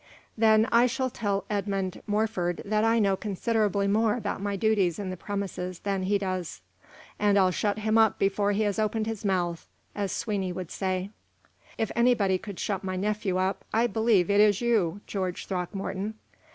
"Then 0.35 0.67
I 0.71 0.87
shall 0.87 1.11
tell 1.11 1.43
Edmund 1.47 2.01
Morford 2.07 2.63
that 2.65 2.83
I 2.83 2.97
know 2.97 3.15
considerably 3.15 3.87
more 3.87 4.15
about 4.15 4.41
my 4.41 4.55
duties 4.55 4.97
in 4.97 5.11
the 5.11 5.15
premises 5.15 5.77
than 5.81 6.01
he 6.01 6.17
does; 6.17 6.61
and 7.19 7.37
I'll 7.37 7.51
shut 7.51 7.77
him 7.77 7.99
up 7.99 8.17
before 8.17 8.51
he 8.53 8.63
has 8.63 8.79
opened 8.79 9.05
his 9.05 9.23
mouth, 9.23 9.67
as 9.93 10.11
Sweeney 10.11 10.51
would 10.53 10.71
say." 10.71 11.11
"If 11.77 11.91
anybody 11.95 12.39
could 12.39 12.59
shut 12.59 12.83
my 12.83 12.95
nephew 12.95 13.37
up, 13.37 13.63
I 13.71 13.85
believe 13.85 14.31
it 14.31 14.39
is 14.39 14.59
you, 14.59 15.01
George 15.05 15.45
Throckmorton. 15.45 16.15